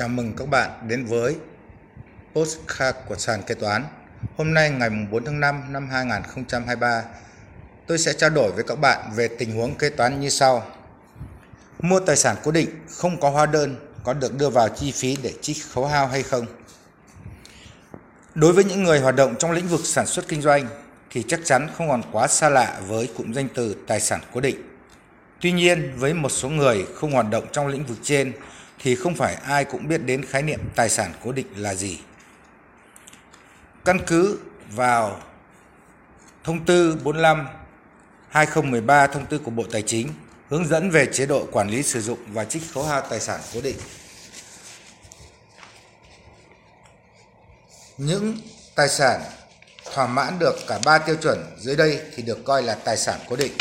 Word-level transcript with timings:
Chào 0.00 0.08
mừng 0.08 0.32
các 0.36 0.48
bạn 0.48 0.70
đến 0.88 1.04
với 1.04 1.36
Postcard 2.34 2.98
của 3.08 3.16
sàn 3.16 3.42
kế 3.42 3.54
toán. 3.54 3.84
Hôm 4.36 4.54
nay 4.54 4.70
ngày 4.70 4.90
4 5.10 5.24
tháng 5.24 5.40
5 5.40 5.72
năm 5.72 5.88
2023, 5.88 7.02
tôi 7.86 7.98
sẽ 7.98 8.12
trao 8.12 8.30
đổi 8.30 8.52
với 8.52 8.64
các 8.64 8.80
bạn 8.80 9.10
về 9.16 9.28
tình 9.28 9.56
huống 9.56 9.74
kế 9.74 9.88
toán 9.90 10.20
như 10.20 10.28
sau. 10.28 10.66
Mua 11.80 12.00
tài 12.00 12.16
sản 12.16 12.36
cố 12.44 12.50
định 12.50 12.68
không 12.90 13.20
có 13.20 13.30
hóa 13.30 13.46
đơn 13.46 13.76
có 14.04 14.12
được 14.12 14.38
đưa 14.38 14.50
vào 14.50 14.68
chi 14.68 14.92
phí 14.92 15.16
để 15.22 15.34
trích 15.40 15.56
khấu 15.70 15.86
hao 15.86 16.06
hay 16.06 16.22
không? 16.22 16.46
Đối 18.34 18.52
với 18.52 18.64
những 18.64 18.82
người 18.82 19.00
hoạt 19.00 19.16
động 19.16 19.34
trong 19.38 19.50
lĩnh 19.50 19.68
vực 19.68 19.80
sản 19.84 20.06
xuất 20.06 20.28
kinh 20.28 20.42
doanh 20.42 20.66
thì 21.10 21.24
chắc 21.28 21.40
chắn 21.44 21.68
không 21.76 21.88
còn 21.88 22.02
quá 22.12 22.26
xa 22.26 22.48
lạ 22.48 22.80
với 22.86 23.10
cụm 23.16 23.32
danh 23.32 23.48
từ 23.54 23.76
tài 23.86 24.00
sản 24.00 24.20
cố 24.32 24.40
định. 24.40 24.56
Tuy 25.40 25.52
nhiên, 25.52 25.92
với 25.96 26.14
một 26.14 26.28
số 26.28 26.48
người 26.48 26.86
không 26.94 27.12
hoạt 27.12 27.30
động 27.30 27.44
trong 27.52 27.66
lĩnh 27.66 27.86
vực 27.86 27.98
trên 28.02 28.32
thì 28.82 28.94
không 28.94 29.14
phải 29.14 29.34
ai 29.34 29.64
cũng 29.64 29.88
biết 29.88 29.98
đến 29.98 30.24
khái 30.24 30.42
niệm 30.42 30.60
tài 30.74 30.88
sản 30.88 31.12
cố 31.24 31.32
định 31.32 31.46
là 31.56 31.74
gì. 31.74 32.00
Căn 33.84 33.98
cứ 34.06 34.38
vào 34.70 35.20
thông 36.44 36.64
tư 36.64 36.98
45 37.04 37.48
2013 38.28 39.06
thông 39.06 39.26
tư 39.26 39.38
của 39.38 39.50
Bộ 39.50 39.64
Tài 39.72 39.82
chính, 39.82 40.08
hướng 40.48 40.68
dẫn 40.68 40.90
về 40.90 41.06
chế 41.12 41.26
độ 41.26 41.46
quản 41.52 41.70
lý 41.70 41.82
sử 41.82 42.00
dụng 42.00 42.18
và 42.32 42.44
trích 42.44 42.62
khấu 42.74 42.84
hao 42.84 43.00
tài 43.00 43.20
sản 43.20 43.40
cố 43.54 43.60
định. 43.60 43.76
Những 47.98 48.38
tài 48.74 48.88
sản 48.88 49.20
thỏa 49.94 50.06
mãn 50.06 50.38
được 50.38 50.56
cả 50.68 50.78
ba 50.84 50.98
tiêu 50.98 51.16
chuẩn 51.22 51.56
dưới 51.58 51.76
đây 51.76 52.00
thì 52.14 52.22
được 52.22 52.44
coi 52.44 52.62
là 52.62 52.74
tài 52.74 52.96
sản 52.96 53.20
cố 53.28 53.36
định. 53.36 53.52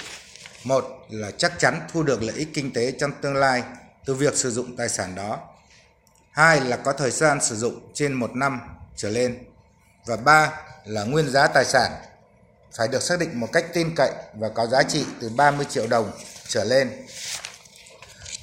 Một 0.64 1.06
là 1.10 1.32
chắc 1.38 1.60
chắn 1.60 1.82
thu 1.94 2.04
được 2.04 2.24
lợi 2.24 2.36
ích 2.36 2.50
kinh 2.54 2.74
tế 2.74 2.94
trong 3.00 3.12
tương 3.22 3.36
lai 3.36 3.64
từ 4.10 4.16
việc 4.16 4.38
sử 4.38 4.52
dụng 4.52 4.76
tài 4.76 4.90
sản 4.90 5.16
đó. 5.16 5.40
Hai 6.32 6.62
là 6.62 6.78
có 6.78 6.94
thời 6.94 7.12
gian 7.12 7.42
sử 7.42 7.56
dụng 7.56 7.92
trên 7.94 8.14
một 8.14 8.36
năm 8.36 8.62
trở 8.96 9.10
lên. 9.10 9.44
Và 10.06 10.18
ba 10.18 10.52
là 10.86 11.04
nguyên 11.04 11.30
giá 11.30 11.48
tài 11.48 11.66
sản 11.66 11.92
phải 12.78 12.88
được 12.88 13.04
xác 13.04 13.20
định 13.20 13.40
một 13.40 13.48
cách 13.54 13.66
tin 13.74 13.96
cậy 13.96 14.12
và 14.34 14.50
có 14.50 14.68
giá 14.68 14.84
trị 14.84 15.06
từ 15.22 15.30
30 15.30 15.66
triệu 15.70 15.88
đồng 15.88 16.12
trở 16.48 16.64
lên. 16.64 17.06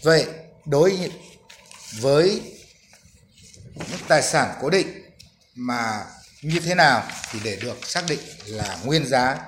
Vậy, 0.03 0.27
đối 0.65 1.11
với 2.01 2.43
những 3.75 4.01
tài 4.09 4.23
sản 4.23 4.55
cố 4.61 4.71
định 4.71 5.11
mà 5.55 6.05
như 6.43 6.61
thế 6.61 6.75
nào 6.75 7.09
thì 7.31 7.41
để 7.45 7.57
được 7.57 7.87
xác 7.87 8.05
định 8.09 8.21
là 8.47 8.79
nguyên 8.85 9.07
giá 9.07 9.39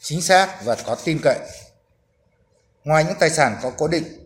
chính 0.00 0.22
xác 0.22 0.64
và 0.64 0.76
có 0.86 0.94
tin 0.94 1.20
cậy. 1.22 1.38
Ngoài 2.84 3.04
những 3.04 3.18
tài 3.20 3.30
sản 3.30 3.56
có 3.62 3.72
cố 3.78 3.88
định 3.88 4.20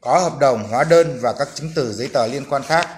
có 0.00 0.18
hợp 0.18 0.38
đồng, 0.38 0.68
hóa 0.68 0.84
đơn 0.84 1.18
và 1.22 1.32
các 1.32 1.48
chứng 1.54 1.70
từ 1.74 1.92
giấy 1.92 2.08
tờ 2.12 2.26
liên 2.26 2.44
quan 2.50 2.62
khác. 2.62 2.88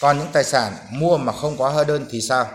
Còn 0.00 0.18
những 0.18 0.32
tài 0.32 0.44
sản 0.44 0.72
mua 0.90 1.16
mà 1.16 1.32
không 1.32 1.58
có 1.58 1.68
hóa 1.68 1.84
đơn 1.84 2.06
thì 2.10 2.20
sao? 2.20 2.46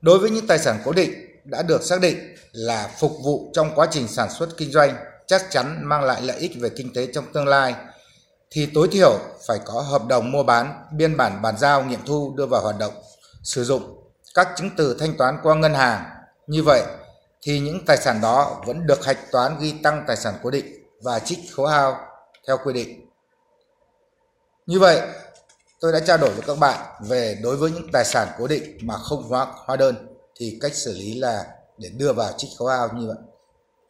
Đối 0.00 0.18
với 0.18 0.30
những 0.30 0.46
tài 0.46 0.58
sản 0.58 0.80
cố 0.84 0.92
định 0.92 1.12
đã 1.44 1.62
được 1.62 1.82
xác 1.82 2.00
định 2.00 2.36
là 2.52 2.90
phục 2.98 3.12
vụ 3.24 3.50
trong 3.54 3.74
quá 3.74 3.88
trình 3.90 4.08
sản 4.08 4.30
xuất 4.30 4.48
kinh 4.56 4.72
doanh 4.72 4.96
chắc 5.26 5.42
chắn 5.50 5.80
mang 5.84 6.04
lại 6.04 6.22
lợi 6.22 6.36
ích 6.38 6.52
về 6.60 6.68
kinh 6.76 6.92
tế 6.94 7.08
trong 7.14 7.24
tương 7.32 7.46
lai 7.46 7.74
thì 8.50 8.68
tối 8.74 8.88
thiểu 8.92 9.18
phải 9.46 9.58
có 9.64 9.80
hợp 9.80 10.06
đồng 10.08 10.32
mua 10.32 10.42
bán, 10.42 10.84
biên 10.92 11.16
bản 11.16 11.42
bàn 11.42 11.58
giao 11.58 11.84
nghiệm 11.84 12.00
thu 12.06 12.34
đưa 12.36 12.46
vào 12.46 12.62
hoạt 12.62 12.78
động, 12.78 12.92
sử 13.42 13.64
dụng 13.64 14.10
các 14.34 14.48
chứng 14.56 14.70
từ 14.76 14.96
thanh 15.00 15.16
toán 15.16 15.38
qua 15.42 15.54
ngân 15.54 15.74
hàng. 15.74 16.04
Như 16.46 16.62
vậy 16.62 16.82
thì 17.42 17.60
những 17.60 17.84
tài 17.86 17.96
sản 17.96 18.20
đó 18.20 18.62
vẫn 18.66 18.86
được 18.86 19.04
hạch 19.04 19.32
toán 19.32 19.58
ghi 19.60 19.74
tăng 19.82 20.04
tài 20.06 20.16
sản 20.16 20.34
cố 20.42 20.50
định 20.50 20.66
và 21.02 21.18
trích 21.18 21.38
khấu 21.56 21.66
hao 21.66 22.07
theo 22.48 22.58
quy 22.64 22.72
định. 22.72 23.06
Như 24.66 24.78
vậy, 24.78 25.00
tôi 25.80 25.92
đã 25.92 26.00
trao 26.06 26.16
đổi 26.18 26.30
với 26.30 26.42
các 26.46 26.58
bạn 26.58 27.02
về 27.08 27.38
đối 27.42 27.56
với 27.56 27.70
những 27.70 27.88
tài 27.92 28.04
sản 28.04 28.28
cố 28.38 28.46
định 28.46 28.78
mà 28.82 28.94
không 28.96 29.22
hóa 29.22 29.46
hóa 29.66 29.76
đơn 29.76 30.16
thì 30.36 30.58
cách 30.60 30.74
xử 30.74 30.94
lý 30.94 31.14
là 31.14 31.46
để 31.78 31.88
đưa 31.88 32.12
vào 32.12 32.32
trích 32.36 32.50
khấu 32.58 32.68
hao 32.68 32.88
như 32.94 33.06
vậy. 33.06 33.16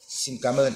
Xin 0.01 0.37
cảm 0.43 0.57
ơn. 0.57 0.73